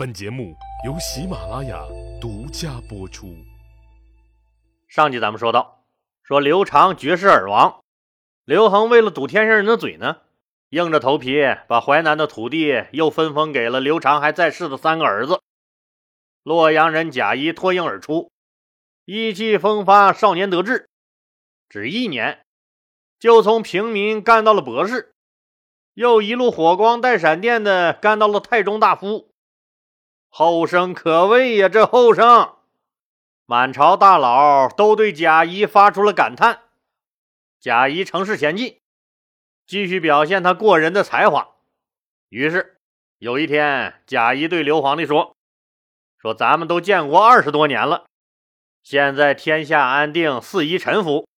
[0.00, 0.56] 本节目
[0.86, 1.78] 由喜马拉雅
[2.18, 3.36] 独家播出。
[4.88, 5.84] 上集咱们说到，
[6.22, 7.84] 说刘长绝世而亡，
[8.46, 10.22] 刘恒为了堵天上人的嘴呢，
[10.70, 15.42] 硬着头皮把淮南的土地又分封给了刘长还在世的三个儿子。
[16.44, 18.32] 洛阳人贾谊脱颖而出，
[19.04, 20.88] 意气风发，少年得志，
[21.68, 22.46] 只一年
[23.18, 25.12] 就从平民干到了博士，
[25.92, 29.29] 又一路火光带闪电的干到了太中大夫。
[30.32, 31.68] 后生可畏呀！
[31.68, 32.54] 这后生，
[33.46, 36.60] 满朝大佬都对贾谊发出了感叹。
[37.58, 38.78] 贾谊乘势前进，
[39.66, 41.56] 继续表现他过人的才华。
[42.28, 42.78] 于是
[43.18, 45.36] 有一天，贾谊对刘皇帝说
[46.16, 48.06] ：“说咱们都建国二十多年了，
[48.84, 51.28] 现在天下安定，四夷臣服。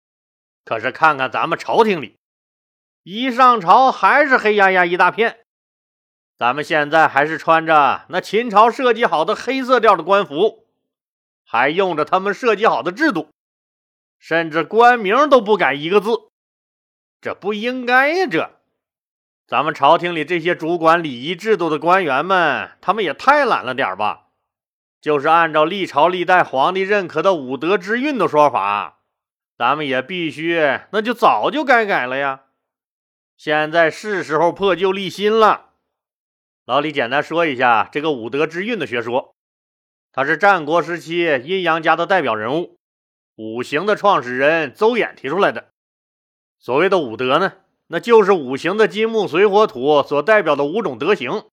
[0.63, 2.15] 可是看看咱们朝廷里，
[3.01, 5.39] 一上朝还是黑压压一大片。”
[6.43, 10.65] 咱们现在还是穿着那秦朝设计好的黑色调的官服，
[11.45, 13.29] 还用着他们设计好的制度，
[14.19, 16.09] 甚至官名都不改一个字，
[17.21, 18.27] 这不应该呀！
[18.29, 18.49] 这，
[19.47, 24.23] 咱们朝廷里这些主管礼仪制度的官员们，他们也太懒了点吧？
[24.99, 28.99] 就是按照历朝历代皇帝认可的五德之运的说法，
[29.57, 30.59] 咱们也必须
[30.91, 32.41] 那就早就该改了呀！
[33.37, 35.69] 现在是时候破旧立新了。
[36.65, 39.35] 老李简单说一下这个五德之运的学说，
[40.13, 42.77] 他是战国时期阴阳家的代表人物，
[43.35, 45.73] 五行的创始人邹衍提出来的。
[46.59, 51.43] 所谓的五德呢，那就是五行的金木水火土所代表的五种德行。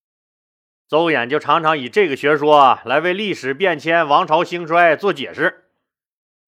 [0.87, 5.71] 邹衍就常常以这个学说来为历史变迁、王朝兴衰做解释。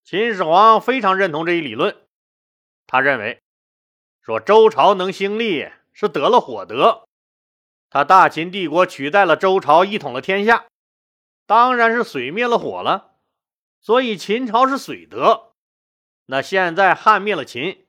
[0.05, 1.96] 秦始皇非常认同这一理论，
[2.86, 3.40] 他认为
[4.20, 7.08] 说周朝能兴立是得了火德。
[7.92, 10.64] 他大秦帝国取代了周朝，一统了天下，
[11.46, 13.10] 当然是水灭了火了，
[13.82, 15.52] 所以秦朝是水德。
[16.24, 17.84] 那现在汉灭了秦，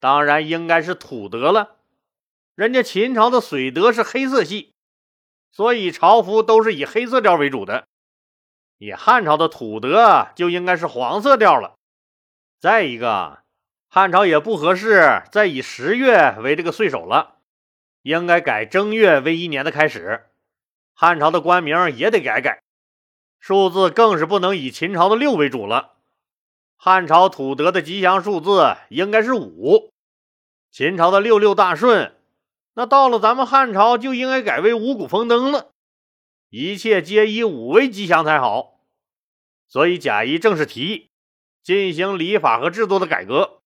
[0.00, 1.76] 当然应该是土德了。
[2.54, 4.72] 人家秦朝的水德是黑色系，
[5.52, 7.86] 所以朝服都是以黑色调为主的。
[8.78, 11.74] 你汉朝的土德就应该是黄色调了。
[12.58, 13.42] 再一个，
[13.90, 17.35] 汉朝也不合适再以十月为这个岁首了。
[18.06, 20.26] 应该改正月为一年的开始，
[20.94, 22.62] 汉朝的官名也得改改，
[23.40, 25.94] 数字更是不能以秦朝的六为主了。
[26.76, 29.90] 汉朝土德的吉祥数字应该是五，
[30.70, 32.14] 秦朝的六六大顺，
[32.74, 35.72] 那到了咱们汉朝就应该改为五谷丰登了，
[36.50, 38.78] 一切皆以五为吉祥才好。
[39.66, 41.08] 所以贾谊正式提议
[41.60, 43.62] 进行礼法和制度的改革，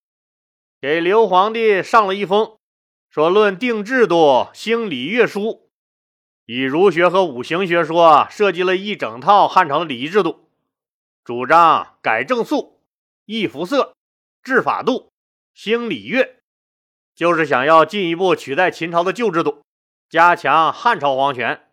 [0.80, 2.56] 给刘皇帝上了一封。
[3.10, 5.68] 说论定制度，兴礼乐书，
[6.46, 10.48] 以儒学和五行学说设计了一整套汉朝的礼仪制度，
[11.24, 12.80] 主张改正肃、
[13.26, 13.96] 易服色、
[14.44, 15.10] 治法度、
[15.54, 16.36] 兴礼乐，
[17.16, 19.64] 就是想要进一步取代秦朝的旧制度，
[20.08, 21.66] 加强汉朝皇权。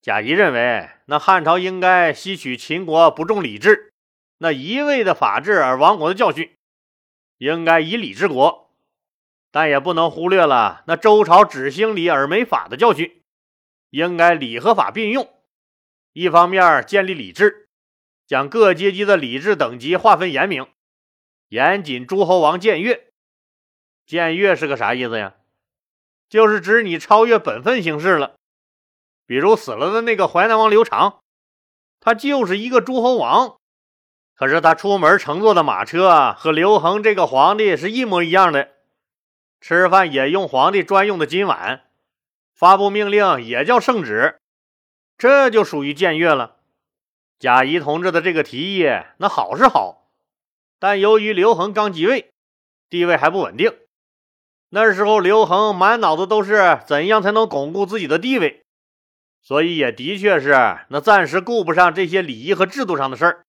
[0.00, 3.92] 贾谊认为，那汉朝应该吸取秦国不重礼制、
[4.38, 6.54] 那一味的法治而亡国的教训，
[7.38, 8.63] 应该以礼治国。
[9.54, 13.22] 但也不能忽略了那周朝只兴礼而没法的教训，
[13.90, 15.32] 应该礼和法并用。
[16.12, 17.68] 一方面建立礼制，
[18.26, 20.66] 将各阶级的礼制等级划分严明，
[21.50, 23.12] 严谨诸侯王僭越。
[24.08, 25.36] 僭越是个啥意思呀？
[26.28, 28.34] 就是指你超越本分行事了。
[29.24, 31.20] 比如死了的那个淮南王刘长，
[32.00, 33.56] 他就是一个诸侯王，
[34.34, 38.73] 可是他出门乘坐的马车和刘恒这个皇帝是一模一样的。
[39.66, 41.84] 吃饭也用皇帝专用的金碗，
[42.54, 44.38] 发布命令也叫圣旨，
[45.16, 46.56] 这就属于僭越了。
[47.38, 48.84] 贾谊同志的这个提议，
[49.16, 50.06] 那好是好，
[50.78, 52.30] 但由于刘恒刚即位，
[52.90, 53.72] 地位还不稳定，
[54.68, 58.62] 那时候刘恒满脑子都是怎样才能巩固自己的地位，
[59.40, 60.50] 所以也的确是
[60.90, 63.46] 那暂时顾不上这些礼仪和制度上的事儿，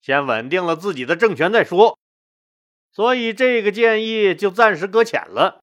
[0.00, 1.98] 先稳定了自己的政权再说。
[2.94, 5.58] 所以这个建议就暂时搁浅了。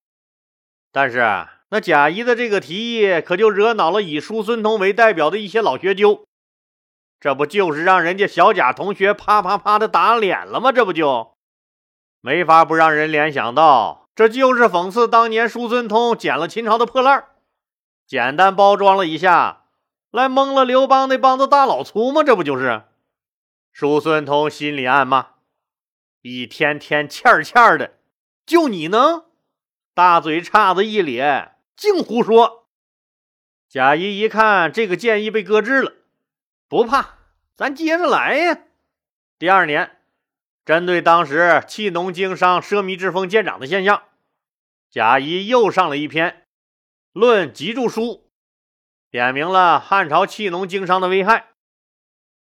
[0.92, 6.26] 但是那贾谊的这个提议可就惹恼了以叔孙通为代表的一些老学究，
[7.22, 10.74] 这不就是让人家小贾同学啪啪啪的打脸了吗？
[10.74, 11.32] 这不就
[12.20, 17.26] 没法不让人联想到，这就是讽刺当年叔孙通捡了秦朝的破烂
[18.06, 19.64] 简单包装了一下，
[20.12, 22.22] 来蒙了刘邦那帮子大老粗吗？
[22.22, 22.82] 这不就是？
[23.72, 25.28] 叔孙通心里暗骂。
[26.22, 27.98] 一天天欠欠的，
[28.46, 29.26] 就你呢，
[29.96, 32.68] 大嘴叉子一咧，净胡说。
[33.68, 35.94] 贾谊一看这个建议被搁置了，
[36.68, 37.18] 不怕，
[37.56, 38.60] 咱接着来呀。
[39.40, 39.98] 第二年，
[40.64, 44.04] 针对当时弃农经商、奢靡之风渐长的现象，
[44.92, 46.30] 贾谊又上了一篇
[47.14, 48.02] 《论脊柱书》，
[49.10, 51.48] 点明了汉朝弃农经商的危害，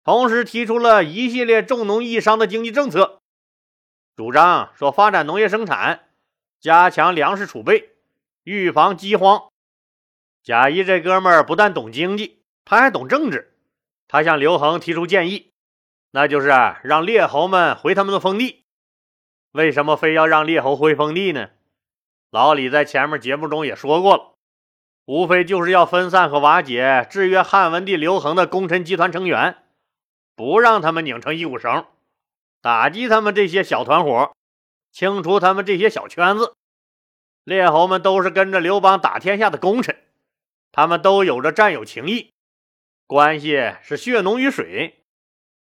[0.03, 3.21] 同时提出了一系列重农抑商的经济政策，
[4.17, 6.07] 主张说发展农业生产，
[6.59, 7.91] 加强粮食储备，
[8.43, 9.49] 预防饥荒。
[10.41, 13.53] 贾谊这哥们儿不但懂经济，他还懂政治，
[14.07, 15.51] 他向刘恒提出建议。
[16.09, 16.47] 那就是
[16.83, 18.63] 让列侯们回他们的封地。
[19.51, 21.49] 为什么非要让列侯回封地呢？
[22.31, 24.33] 老李在前面节目中也说过了，
[25.05, 29.57] 无非就是要分散和瓦解制约汉文帝刘恒的功臣集团成员，
[30.35, 31.85] 不让他们拧成一股绳，
[32.67, 34.35] 打击他们这些小团伙，
[34.91, 36.53] 清除他们这些小圈子。
[37.45, 39.97] 列侯们都是跟着刘邦打天下的功臣，
[40.73, 42.33] 他们都有着战友情谊，
[43.05, 45.05] 关系是血浓于水。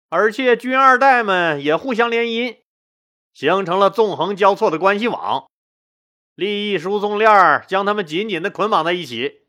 [0.08, 2.56] 而且军二代们也互相联姻，
[3.32, 5.48] 形成了纵横交错的关系网，
[6.34, 9.42] 利益输送链将他们紧紧的捆绑在一起，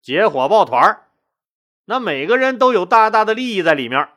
[0.00, 1.04] 结伙抱团
[1.84, 4.08] 那每个人都有大大的利益在里面，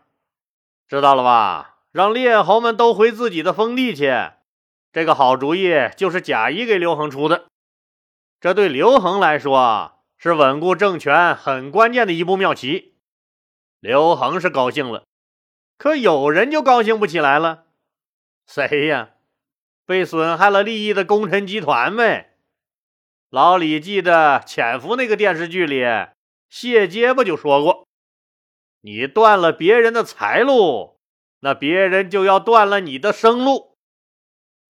[0.87, 1.73] 知道了吧？
[1.95, 4.11] 让列侯们都回自己的封地去，
[4.91, 7.45] 这个好主意就是贾谊给刘恒出的，
[8.41, 12.95] 这对刘恒来说是稳固政权很关键的一步妙棋。
[13.79, 15.03] 刘恒是高兴了。
[15.77, 17.63] 可有人就高兴不起来了，
[18.45, 19.11] 谁呀？
[19.85, 22.39] 被损害了利益的功臣集团呗。
[23.29, 25.85] 老李记得《潜伏》那个电视剧里，
[26.49, 27.87] 谢结巴就说过
[28.83, 30.94] ：“你断了别人的财路，
[31.45, 33.77] 那别人就要断了你的生路。”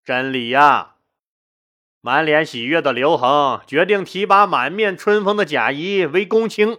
[0.03, 0.97] 真理呀！
[2.01, 6.77] 满脸喜悦的刘恒决定提拔满面春风的贾谊为公卿，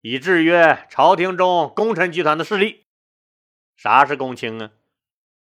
[0.00, 2.86] 以制约朝廷中功臣集团的势力。
[3.76, 4.72] 啥是公卿啊？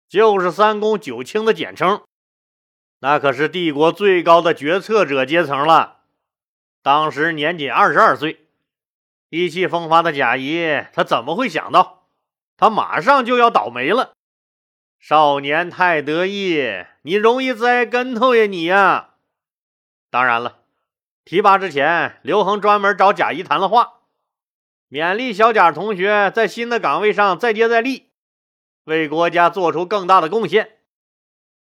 [0.08, 2.02] 就是三公九卿的简称，
[2.98, 6.00] 那可是帝国最高的决策者阶层了。
[6.82, 8.48] 当时年仅二十二岁，
[9.30, 12.01] 意气风发的贾谊，他怎么会想到，
[12.62, 14.12] 他马上就要倒霉了？
[15.00, 16.62] 少年太得意，
[17.02, 19.14] 你容易栽跟头呀，你呀！
[20.10, 20.60] 当然了，
[21.24, 23.94] 提拔之前，刘恒专门找贾谊谈了话，
[24.88, 28.12] 勉励小贾同学在新的岗位上再接再厉。
[28.84, 30.78] 为国家做出更大的贡献。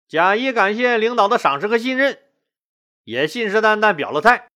[0.07, 2.17] 贾谊感谢领导的赏识和信任，
[3.03, 4.47] 也信誓旦旦表了态。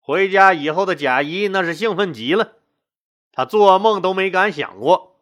[0.00, 2.54] 回家以后的贾谊那是兴奋极了，
[3.30, 5.14] 他做梦都没敢想过，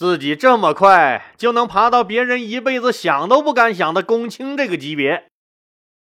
[0.00, 5.28] 自己这么快就能爬到别人一辈子想都不敢想的公卿这个级别。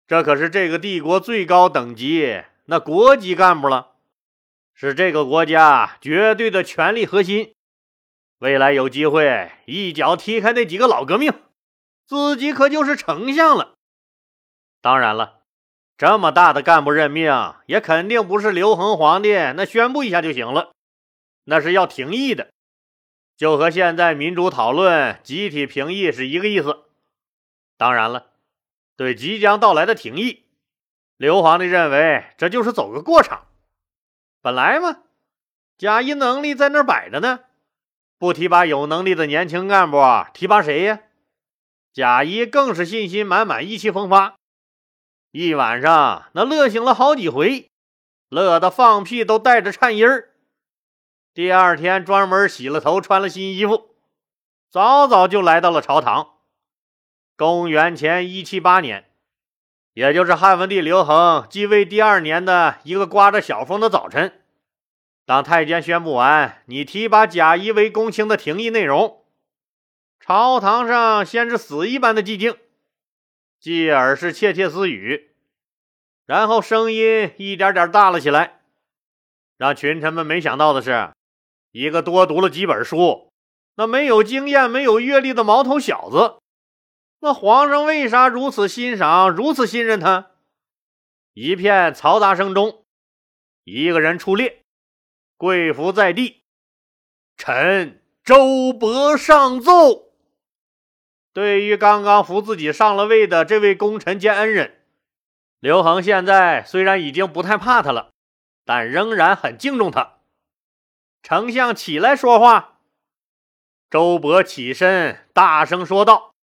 [0.06, 3.94] 这可是这个帝国最高等级，那国级干部了，
[4.75, 7.56] 是这个国家绝对的权力核心。
[8.38, 11.33] 未来有机会一脚踢开那几个老革命，
[12.06, 13.74] 自己可就是丞相了。
[14.83, 15.39] 当然了，
[15.97, 17.33] 这么大的干部任命，
[17.65, 20.74] 也肯定不是刘恒皇帝那宣布一下就行了，
[21.45, 22.51] 那是要廷议的，
[23.39, 26.83] 就和现在民主讨论集体评议是一个意思。
[27.77, 28.31] 当然了，
[28.97, 30.44] 对即将到来的廷议，
[31.15, 33.47] 刘皇帝认为这就是走个过场。
[34.41, 35.03] 本来嘛，
[35.77, 37.39] 贾谊能力在那摆着呢。
[38.18, 40.03] 不提拔有能力的年轻干部，
[40.34, 41.00] 提拔谁呀？
[41.93, 44.36] 贾谊更是信心满满，意气风发。
[45.31, 47.69] 一晚上那乐醒了好几回，
[48.27, 50.28] 乐得放屁都带着颤音儿。
[51.39, 53.96] 第二天专门洗了头，穿了新衣服，
[54.69, 56.34] 早早就来到了朝堂。
[57.38, 59.10] 公元前一七八年，
[59.93, 64.41] 也就是汉文帝刘恒继位第二年的一个刮着小风的早晨。
[65.25, 69.24] 当太监宣布完你提拔贾谊为公卿的廷议内容，
[70.19, 72.58] 朝堂上先是死一般的寂静，
[73.62, 75.29] 继而是窃窃私语，
[76.25, 78.60] 然后声音一点点大了起来。
[79.55, 81.12] 让群臣们没想到的是，
[81.72, 83.32] 一个多读了几本书、
[83.76, 86.40] 那没有经验、没有阅历的毛头小子，
[87.20, 90.32] 那皇上为啥如此欣赏、如此信任他？
[91.34, 92.84] 一片嘈杂声中，
[93.64, 94.64] 一个人出列。
[95.38, 96.44] 跪伏在地，
[97.38, 100.10] 臣周勃上奏。
[101.32, 104.84] 对于刚刚扶自己上了位的这位功臣兼恩人，
[105.62, 108.12] 刘恒现在虽然已经不太怕他了，
[108.66, 110.19] 但仍然很敬重他。
[111.22, 112.80] 丞相起来说话。
[113.90, 116.36] 周勃起身，大声说道：“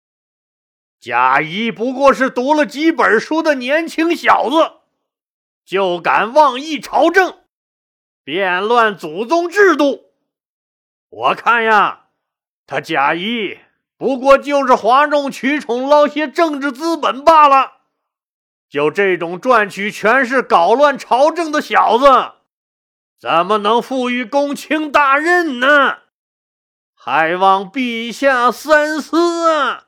[0.98, 4.80] 贾谊不过是读了几本书的年轻小子，
[5.64, 7.40] 就敢妄议朝政！”
[8.24, 10.14] 变乱祖宗制度。
[11.10, 12.06] 我看呀，
[12.66, 13.58] 他贾谊
[13.98, 17.72] 不过就是哗众取宠、捞些政治资本罢了。
[18.70, 22.32] 就这种赚取权势、搞乱朝政的小子，
[23.24, 26.00] 怎么能负于公卿大任呢？
[26.94, 29.86] 还望陛下三思啊！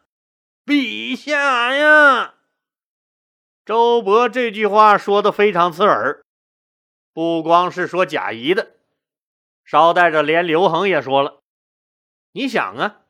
[0.65, 2.37] 陛下呀！
[3.63, 6.25] 周勃这句话说的非常刺耳，
[7.13, 8.77] 不光是说贾谊的，
[9.67, 11.43] 捎带着连刘恒也说了。
[12.33, 13.01] 你想啊，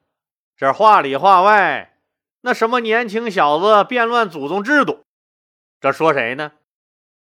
[0.57, 2.01] 这话里话外，
[2.41, 5.05] 那什么年轻小子变乱祖宗制度，
[5.81, 6.51] 这说谁呢？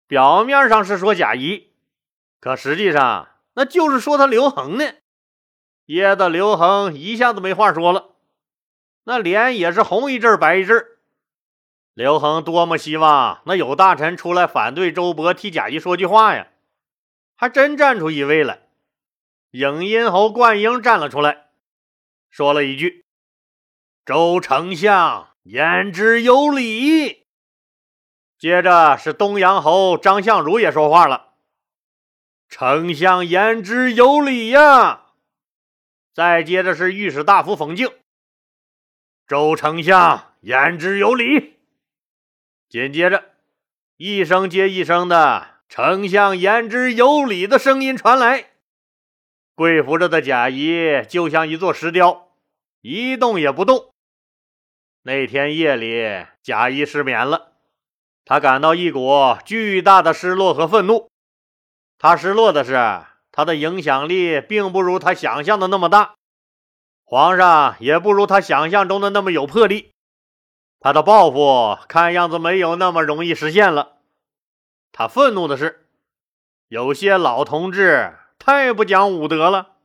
[0.06, 1.71] 表面上是说贾谊，
[2.42, 4.84] 可实际上那就是说他刘恒呢。
[5.86, 8.16] 噎得刘恒一下子没话说了，
[9.04, 10.84] 那脸也是红一阵白一阵。
[11.94, 16.48] 刘恒多么希望那有大臣出来反对周勃替贾谊说句话呀！
[17.36, 18.62] 还真站出一位来，
[19.52, 21.46] 影音侯灌婴站了出来，
[22.28, 23.04] 说了一句
[24.04, 27.24] ：“周丞相言之有理。”
[28.36, 31.31] 接着是东阳侯张相如也说话了
[32.54, 35.06] ：“丞相言之有理呀。”
[36.12, 37.90] 再接着是御史大夫冯敬
[39.26, 41.54] ：“周丞相言之有理。”
[42.68, 43.30] 紧接着，
[43.96, 48.50] 一声接一声的“丞相言之有理”的声音传来。
[49.54, 52.36] 跪伏着的贾谊就像一座石雕，
[52.82, 53.94] 一动也不动。
[55.04, 57.52] 那天夜里，贾谊失眠了，
[58.26, 61.10] 他感到一股巨大的失落和愤怒。
[62.02, 62.74] 他失落的是，
[63.30, 66.16] 他的影响力并不如他想象的那么大，
[67.04, 69.92] 皇上也不如他想象中的那么有魄力。
[70.80, 73.98] 他的抱负看样子没有那么容易实现了。
[74.90, 75.86] 他愤怒的是，
[76.66, 79.76] 有些老同志太不讲武德了。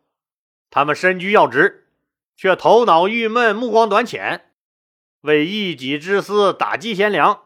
[0.72, 1.88] 他们身居要职，
[2.36, 4.52] 却头脑郁闷、目光短浅，
[5.22, 7.44] 为一己之私打击贤良。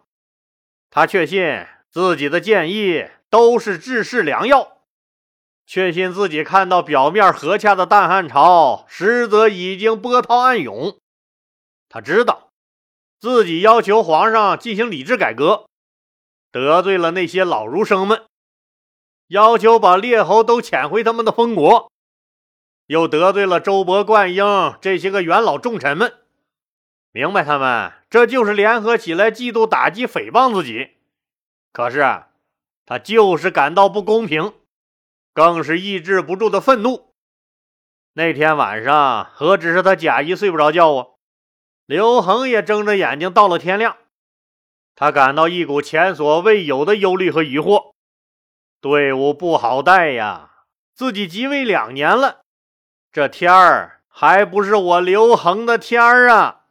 [0.90, 4.78] 他确信自己的建议都是治世良药，
[5.66, 11.00] 确信自己看到表面和洽的大汉朝，实则已经波涛暗涌。
[11.90, 12.50] 他知道。
[13.20, 15.66] 自己要求皇上进行礼制改革，
[16.52, 18.26] 得罪了那些老儒生们；
[19.28, 21.92] 要求把列侯都遣回他们的封国，
[22.88, 24.44] 又得罪了周勃、灌婴
[24.82, 26.16] 这些个元老重臣们。
[27.12, 30.98] 明白他们这就是联合起来嫉妒、打击、诽谤自己。
[31.72, 32.24] 可是
[32.92, 34.52] 他就是感到不公平，
[35.34, 37.14] 更是抑制不住的愤怒。
[38.12, 41.08] 那天晚上，何止是他贾谊睡不着觉啊！
[41.86, 43.96] 刘恒也睁着眼睛，到了天亮，
[44.94, 47.94] 他感到一股前所未有的忧虑和疑惑。
[48.82, 52.42] 队伍不好带呀，自己即位两年了，
[53.10, 56.66] 这天儿还不是我刘恒的天儿啊，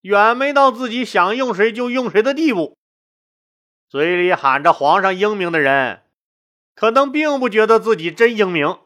[0.00, 2.76] 远没到自己想用谁就用谁的地步。
[3.88, 6.02] 嘴里喊着皇上英明的人，
[6.74, 8.78] 可能并不觉得自己真英明。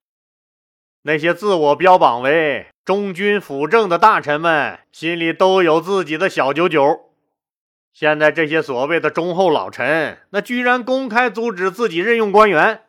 [1.02, 2.68] 那些自我标榜为……
[2.84, 7.12] 中军辅政的大臣们心里都有自己的小九九。
[7.92, 12.82] 现在这些所谓的忠厚老臣，那居然公开阻止自己任用官员，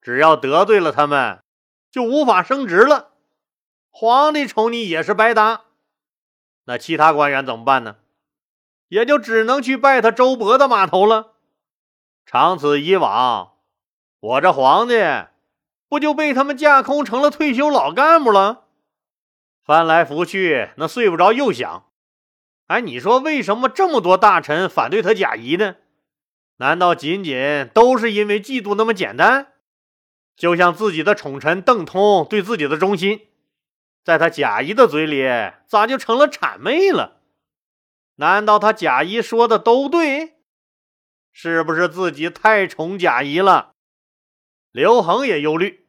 [0.00, 1.40] 只要得罪了他们，
[1.90, 3.10] 就无法升职了。
[3.90, 5.64] 皇帝宠你也是白搭。
[6.64, 7.96] 那其他官员怎么办呢？
[8.92, 11.32] 也就只能去拜他周勃的码头了。
[12.26, 13.54] 长此以往，
[14.20, 14.96] 我这皇帝
[15.88, 18.64] 不就被他们架空成了退休老干部了？
[19.64, 21.86] 翻来覆去，那睡不着又想，
[22.66, 25.76] 哎，你说为什么这么多大臣反对他贾谊呢？
[26.58, 29.52] 难道仅仅都是因为嫉妒那么简单？
[30.36, 33.28] 就像自己的宠臣邓通对自己的忠心，
[34.04, 35.26] 在他贾谊的嘴里
[35.66, 37.21] 咋就成了谄媚了？
[38.22, 40.34] 难道他贾谊说的都对？
[41.32, 43.74] 是不是自己太宠贾谊了？
[44.70, 45.88] 刘恒也忧虑。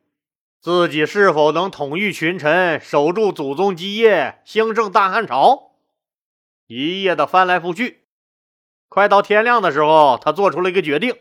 [0.59, 5.73] 自己是否能统御群臣，守住祖宗基业，兴盛大汉朝？
[6.65, 8.07] 一夜的翻来覆去，
[8.89, 11.15] 快到天亮的时候，他做出了一个决定：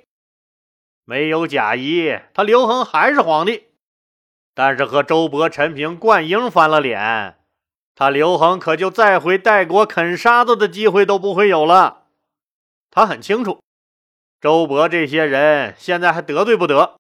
[1.04, 3.64] 没有贾谊，他刘恒还是皇帝；
[4.54, 7.36] 但是和周勃、陈平、灌婴翻了脸，
[7.94, 12.04] 他刘恒可就再回代国啃沙子的机会都不会有了。
[12.90, 13.60] 他很清楚，
[14.40, 16.96] 周勃这些人现在还得罪不得。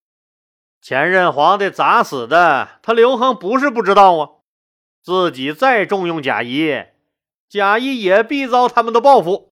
[0.80, 2.80] 前任皇帝咋死的？
[2.82, 4.30] 他刘恒不是不知道啊。
[5.02, 6.84] 自己再重用贾谊，
[7.48, 9.50] 贾谊也必遭他们的报复。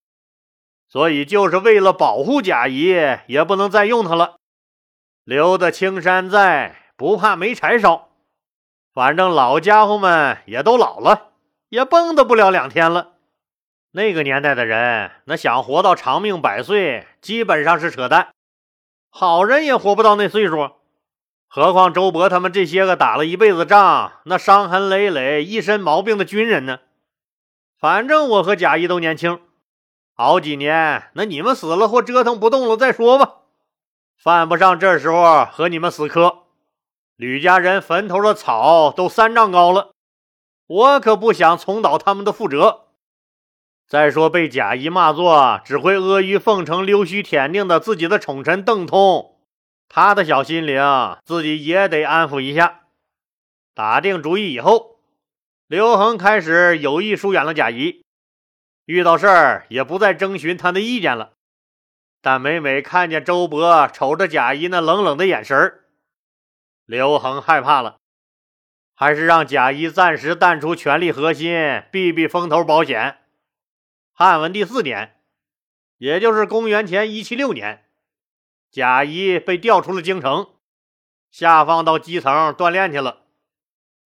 [0.88, 2.94] 所以就是为了保护贾谊，
[3.26, 4.36] 也不能再用他了。
[5.24, 8.08] 留得青山在，不怕没柴烧。
[8.92, 11.29] 反正老家伙们也都老了，
[11.70, 13.12] 也蹦跶不了两天了。
[13.92, 18.28] 那个年代的人，那想活到长命百岁，基本上是扯淡。
[19.08, 20.72] 好人也活不到那岁数，
[21.48, 26.80] 何况周勃他们这些个打了一辈子仗、那伤痕累累、一身毛病的军人呢？
[27.78, 29.40] 反正我和贾谊都年轻，
[30.14, 33.36] 好几年，那你们死了或折腾不动了再说吧，
[34.16, 36.40] 犯不上这时候和你们死磕。
[37.16, 39.90] 吕家人坟头的草都三丈高了，
[40.70, 42.86] 我可不想重蹈他们的覆辙。
[43.88, 49.40] 再说被贾谊骂作只会阿谀奉承、溜须舔腚的自己的宠臣邓通，
[49.88, 50.80] 他的小心灵
[51.24, 52.82] 自己也得安抚一下。
[53.74, 55.00] 打定主意以后，
[55.66, 58.04] 刘恒开始有意疏远了贾谊，
[58.84, 61.32] 遇到事儿也不再征询他的意见了。
[62.22, 65.80] 但每每看见周勃瞅着贾谊那冷冷的眼神
[66.86, 67.96] 刘恒害怕了，
[69.00, 73.20] 还是让贾谊暂时淡出权力核心，避避风头保险。
[74.12, 75.22] 汉文帝四年，
[75.96, 77.86] 也就是公元前一七六年，
[78.70, 80.48] 贾谊被调出了京城，
[81.30, 83.22] 下放到基层锻炼去了，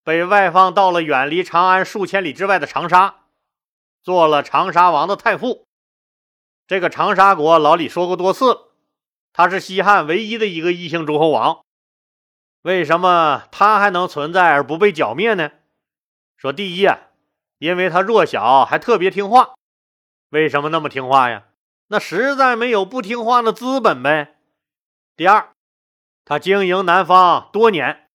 [0.05, 3.25] 被外放到了远离长安数千里之外的长沙，
[4.01, 5.67] 做了长沙王的太傅。
[6.69, 8.69] 这个长沙国，老李说过多次，
[9.33, 11.64] 他是西汉唯一的一个异姓诸侯王。
[12.65, 15.51] 为什么他还能存在而不被剿灭呢？
[16.39, 16.99] 说第一啊，
[17.59, 19.53] 因为他弱小还特别听话。
[20.31, 21.45] 为什么那么听话呀？
[21.89, 24.37] 那实在没有不听话的资本呗。
[25.15, 25.51] 第二，
[26.25, 28.09] 他经营南方多年，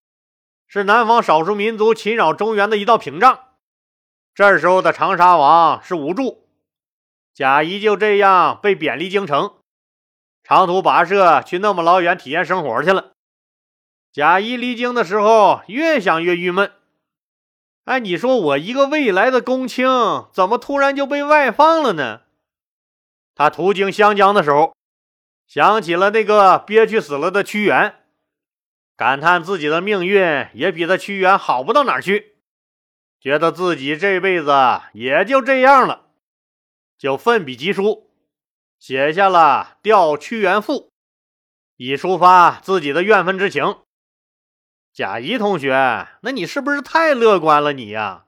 [0.68, 3.50] 是南方少数民族侵扰中原的一道屏障。
[4.34, 6.48] 这时候的长沙王是无助，
[7.36, 9.58] 贾谊就这样被贬离京城，
[10.44, 13.12] 长途跋涉去那么老远体验生活去了。
[14.12, 16.72] 贾谊离京的时候，越想越郁闷。
[17.86, 19.88] 哎，你说我一个未来的公卿，
[20.34, 22.22] 怎么突然就被外放了呢？
[23.36, 24.76] 他途经湘江的时候，
[25.48, 27.95] 想起了那个憋屈死了的屈原，
[28.98, 32.36] 感叹自己的命运也比他屈原好不到哪儿去，
[33.19, 34.52] 觉得自己这辈子
[34.93, 36.08] 也就这样了，
[36.98, 38.12] 就奋笔疾书，
[38.80, 40.74] 写下了《吊屈原赋》，
[41.78, 43.78] 以抒发自己的怨愤之情。
[45.00, 47.72] 贾谊同学，那你是不是太乐观了？
[47.72, 48.26] 你呀，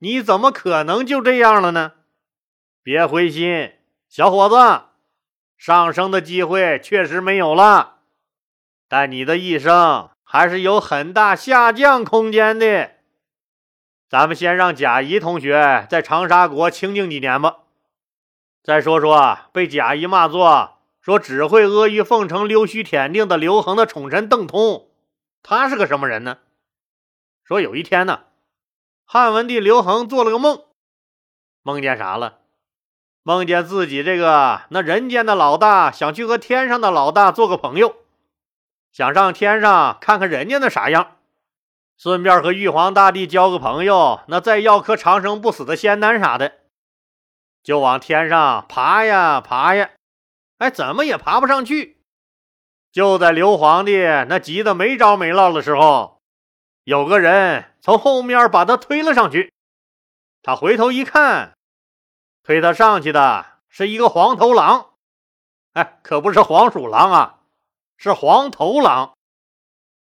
[0.00, 1.92] 你怎么可能就这样了呢？
[2.82, 3.74] 别灰心，
[4.08, 4.56] 小伙子，
[5.56, 7.98] 上升的机会确实没有了，
[8.88, 12.90] 但你的一生还是有很大下降空间的。
[14.08, 17.58] 咱们先让贾谊同学在长沙国清静几年吧。
[18.64, 24.89] 再说说被贾谊骂作说只会阿谀奉承、溜须舔腚的刘恒的宠臣邓通。
[25.42, 26.38] 他是个什么人呢？
[27.44, 28.24] 说有一天呢，
[29.04, 30.62] 汉文帝刘恒做了个梦，
[31.62, 32.38] 梦见啥了？
[33.22, 37.96] 梦见自己这个那人间的老大想去和天上的老大做个朋友，
[38.92, 41.18] 想上天上看看人家那啥样，
[41.98, 46.60] 顺便和玉皇大帝交个朋友，那再要颗长生不死的仙丹啥的，
[47.62, 49.90] 就往天上爬呀爬呀，
[50.58, 51.99] 哎，怎么也爬不上去。
[52.92, 53.98] 就在刘皇帝
[54.28, 56.20] 那急得没着没落的时候，
[56.82, 59.52] 有个人从后面把他推了上去。
[60.42, 61.56] 他回头一看，
[62.42, 64.94] 推他上去的是一个黄头狼，
[65.74, 67.38] 哎，可不是黄鼠狼啊，
[67.96, 69.14] 是黄头狼，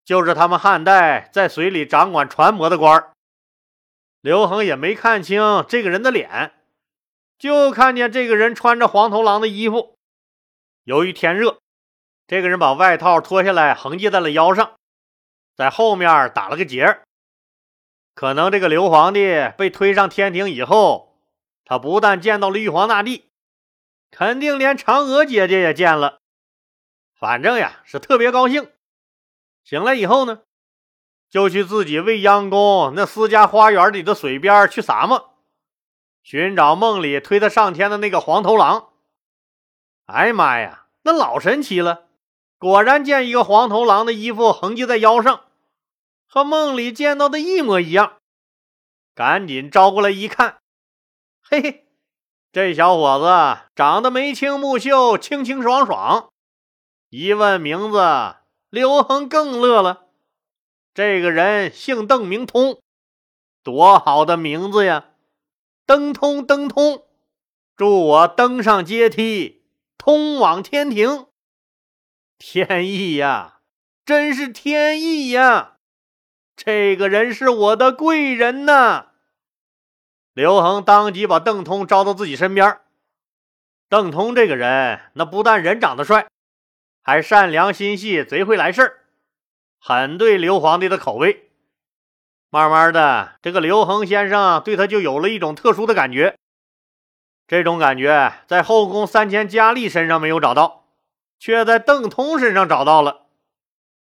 [0.04, 3.12] 就是他们汉代在水里掌管船舶的官儿。
[4.20, 6.52] 刘恒也没看清这个人的脸，
[7.38, 9.94] 就看见这个人穿着黄头狼的衣服。
[10.82, 11.61] 由于天热。
[12.32, 14.76] 这个人把外套脱下来，横系在了腰上，
[15.54, 17.02] 在后面打了个结
[18.14, 21.18] 可能这个刘皇帝被推上天庭以后，
[21.66, 23.28] 他不但见到了玉皇大帝，
[24.10, 26.20] 肯定连嫦娥姐姐也见了。
[27.14, 28.70] 反正呀，是特别高兴。
[29.62, 30.40] 醒来以后呢，
[31.28, 35.34] 就去自己未央宫那私家花园里的水边去撒么，
[36.22, 38.88] 寻找梦里推他上天的那个黄头狼。
[40.06, 42.08] 哎呀妈呀，那老神奇了！
[42.62, 45.46] 果然见一个黄头狼的衣服横系在腰上，
[46.28, 48.18] 和梦里见到的一模一样。
[49.16, 50.60] 赶紧招过来一看，
[51.42, 51.88] 嘿嘿，
[52.52, 56.30] 这小伙子长得眉清目秀、清清爽爽。
[57.10, 57.98] 一问名字，
[58.70, 60.04] 刘恒更乐了。
[60.94, 62.80] 这个人姓邓，名通，
[63.64, 65.06] 多好的名字呀！
[65.84, 67.04] 登通，登通，
[67.76, 69.64] 祝我登上阶梯，
[69.98, 71.26] 通往天庭。
[72.44, 73.60] 天意呀，
[74.04, 75.76] 真是天意呀！
[76.56, 79.12] 这个人是我的贵人呐！
[80.32, 82.80] 刘恒当即把邓通招到自己身边。
[83.88, 86.26] 邓通这个人，那不但人长得帅，
[87.04, 89.04] 还善良心细，贼会来事儿，
[89.78, 91.52] 很对刘皇帝的口味。
[92.50, 96.36] 慢慢的，这个刘恒先生对他就有了一种特殊的感觉。
[97.46, 100.81] 这种感觉在后宫三千佳丽身上没有找到，
[101.42, 103.26] 却在邓通身上找到了。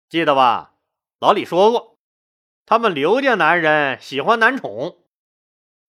[0.08, 0.74] 记得吧？
[1.18, 1.98] 老李说过，
[2.64, 5.00] 他们刘家男人喜欢男宠。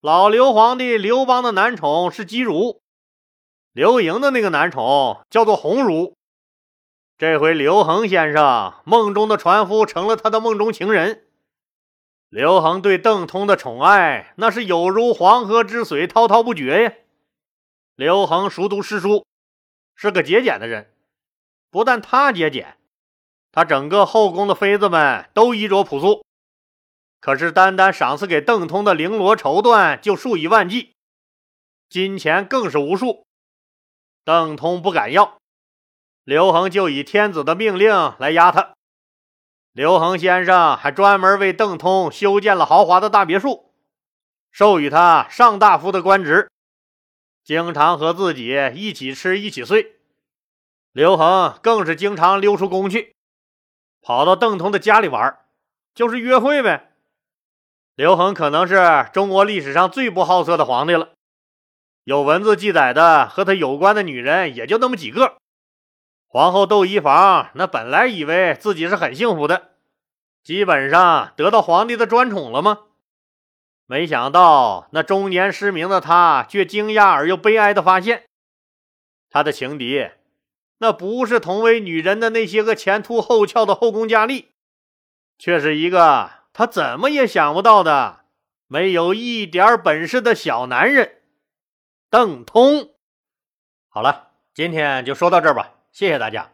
[0.01, 2.81] 老刘皇帝刘邦的男宠是姬如，
[3.75, 6.17] 刘盈的那个男宠叫做鸿儒。
[7.19, 11.27] 这回刘恒先生梦中的船夫成了他的梦中情人。
[12.31, 16.93] 刘恒对邓通的宠爱那是有如黄河之水，滔滔不绝呀。
[17.97, 19.27] 刘恒熟读诗书，
[19.95, 20.91] 是个节俭的人。
[21.75, 22.79] 不但他节俭，
[23.51, 26.25] 他整个后宫的妃子们都衣着朴素。
[27.19, 30.95] 可是，单单赏赐给邓通的绫罗绸缎就数以万计，
[31.89, 33.27] 金钱更是无数。
[34.25, 35.37] 邓通不敢要，
[36.23, 38.75] 刘恒就以天子的命令来压他。
[39.73, 43.73] 刘恒先生还专门为邓通修建了豪华的大别墅，
[44.53, 46.49] 授予他上大夫的官职，
[47.43, 49.97] 经常和自己一起吃一起睡。
[50.95, 53.17] 刘恒更是经常溜出宫去，
[54.01, 55.37] 跑到邓通的家里玩，
[55.93, 56.93] 就是约会呗。
[57.97, 61.11] 刘恒可能是中国历史上最不好色的皇帝了，
[62.05, 65.37] 有文字记载的和他有关的女人也就那么几个。
[66.29, 69.73] 皇后窦漪房那本来以为自己是很幸福的，
[70.45, 72.83] 基本上得到皇帝的专宠了吗？
[73.87, 78.27] 没想到那中年失明的他却惊讶而又悲哀的发现，
[79.29, 80.09] 他的情敌
[80.85, 84.51] 那不是同为女人的那些个前凸后翘的后宫佳丽，
[85.39, 86.31] 却是一个。
[86.53, 88.27] 他怎么也想不到的，
[88.67, 91.23] 没有一点本事的小男人，
[92.11, 92.91] 邓通。
[93.89, 96.51] 好了，今天就说到这儿吧，谢谢大家。